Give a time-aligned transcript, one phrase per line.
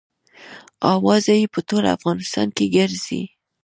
[0.93, 3.21] اوازه یې په ټول افغانستان کې ګرزي.